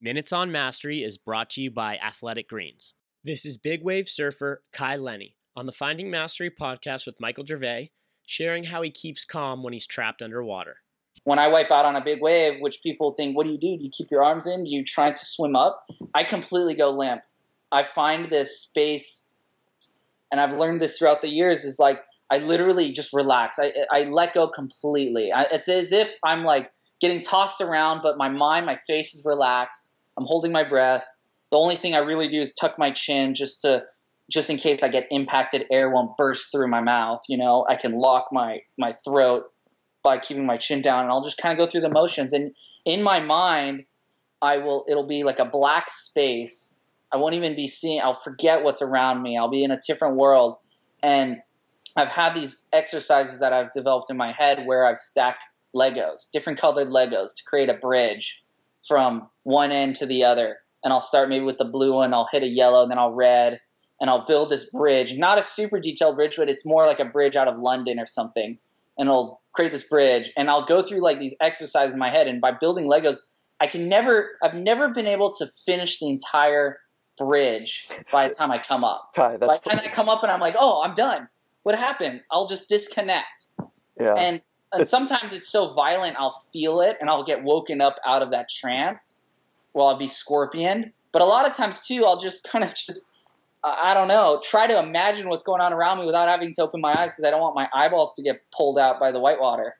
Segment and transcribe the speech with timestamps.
[0.00, 2.94] Minutes on Mastery is brought to you by Athletic Greens.
[3.24, 7.90] This is big wave surfer Kai Lenny on the Finding Mastery podcast with Michael Gervais,
[8.24, 10.76] sharing how he keeps calm when he's trapped underwater.
[11.24, 13.76] When I wipe out on a big wave, which people think, what do you do?
[13.76, 14.62] Do you keep your arms in?
[14.62, 15.84] Do you try to swim up?
[16.14, 17.22] I completely go limp.
[17.72, 19.26] I find this space,
[20.30, 23.58] and I've learned this throughout the years, is like I literally just relax.
[23.58, 25.32] I, I let go completely.
[25.32, 26.70] I, it's as if I'm like
[27.00, 29.92] getting tossed around, but my mind, my face is relaxed.
[30.16, 31.06] I'm holding my breath.
[31.50, 33.84] The only thing I really do is tuck my chin just to
[34.30, 37.22] just in case I get impacted, air won't burst through my mouth.
[37.28, 39.44] You know, I can lock my my throat
[40.02, 42.32] by keeping my chin down, and I'll just kind of go through the motions.
[42.32, 43.84] And in my mind,
[44.42, 44.84] I will.
[44.88, 46.74] It'll be like a black space.
[47.10, 48.00] I won't even be seeing.
[48.02, 49.38] I'll forget what's around me.
[49.38, 50.56] I'll be in a different world,
[51.02, 51.38] and
[51.96, 55.42] I've had these exercises that I've developed in my head where I've stacked
[55.74, 58.42] Legos, different colored Legos, to create a bridge
[58.86, 60.58] from one end to the other.
[60.82, 63.12] And I'll start maybe with the blue one, I'll hit a yellow, and then I'll
[63.12, 63.60] red,
[64.00, 65.16] and I'll build this bridge.
[65.16, 68.06] Not a super detailed bridge, but it's more like a bridge out of London or
[68.06, 68.58] something.
[68.96, 72.28] And I'll create this bridge, and I'll go through like these exercises in my head.
[72.28, 73.16] And by building Legos,
[73.60, 76.78] I can never, I've never been able to finish the entire
[77.18, 79.10] bridge by the time I come up.
[79.16, 81.28] Kai, that's by the time I come up and I'm like, oh, I'm done.
[81.64, 82.22] What happened?
[82.30, 83.46] I'll just disconnect.
[84.00, 84.14] yeah.
[84.14, 88.22] And and sometimes it's so violent, I'll feel it and I'll get woken up out
[88.22, 89.20] of that trance
[89.72, 90.92] while I'll be scorpion.
[91.12, 93.08] But a lot of times too, I'll just kind of just,
[93.64, 96.62] uh, I don't know, try to imagine what's going on around me without having to
[96.62, 99.20] open my eyes because I don't want my eyeballs to get pulled out by the
[99.20, 99.76] whitewater.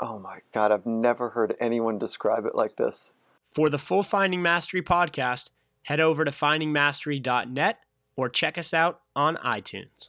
[0.00, 3.12] oh my god, I've never heard anyone describe it like this.
[3.44, 5.50] For the full Finding Mastery podcast,
[5.84, 7.78] head over to findingmastery.net
[8.16, 10.08] or check us out on iTunes.